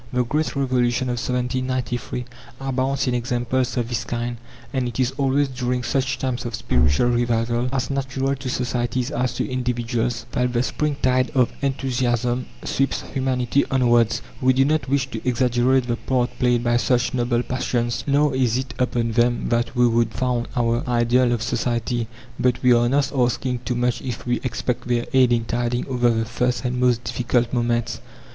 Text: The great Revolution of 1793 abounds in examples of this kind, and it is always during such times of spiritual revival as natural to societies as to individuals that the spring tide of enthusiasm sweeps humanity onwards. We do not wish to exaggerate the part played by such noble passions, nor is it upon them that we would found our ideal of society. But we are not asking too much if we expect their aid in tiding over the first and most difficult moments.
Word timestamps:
The 0.11 0.23
great 0.23 0.55
Revolution 0.55 1.09
of 1.09 1.19
1793 1.19 2.25
abounds 2.59 3.05
in 3.05 3.13
examples 3.13 3.77
of 3.77 3.87
this 3.87 4.03
kind, 4.03 4.37
and 4.73 4.87
it 4.87 4.99
is 4.99 5.11
always 5.11 5.47
during 5.47 5.83
such 5.83 6.17
times 6.17 6.43
of 6.43 6.55
spiritual 6.55 7.09
revival 7.11 7.69
as 7.71 7.91
natural 7.91 8.33
to 8.35 8.49
societies 8.49 9.11
as 9.11 9.35
to 9.35 9.47
individuals 9.47 10.25
that 10.31 10.53
the 10.53 10.63
spring 10.63 10.97
tide 11.03 11.29
of 11.35 11.53
enthusiasm 11.61 12.47
sweeps 12.63 13.03
humanity 13.13 13.63
onwards. 13.69 14.23
We 14.41 14.53
do 14.53 14.65
not 14.65 14.89
wish 14.89 15.05
to 15.11 15.21
exaggerate 15.23 15.85
the 15.85 15.97
part 15.97 16.31
played 16.39 16.63
by 16.63 16.77
such 16.77 17.13
noble 17.13 17.43
passions, 17.43 18.03
nor 18.07 18.35
is 18.35 18.57
it 18.57 18.73
upon 18.79 19.11
them 19.11 19.49
that 19.49 19.75
we 19.75 19.87
would 19.87 20.15
found 20.15 20.47
our 20.55 20.83
ideal 20.89 21.31
of 21.31 21.43
society. 21.43 22.07
But 22.39 22.63
we 22.63 22.73
are 22.73 22.89
not 22.89 23.11
asking 23.15 23.59
too 23.65 23.75
much 23.75 24.01
if 24.01 24.25
we 24.25 24.37
expect 24.39 24.87
their 24.87 25.05
aid 25.13 25.31
in 25.31 25.45
tiding 25.45 25.85
over 25.87 26.09
the 26.09 26.25
first 26.25 26.65
and 26.65 26.79
most 26.79 27.03
difficult 27.03 27.53
moments. 27.53 27.99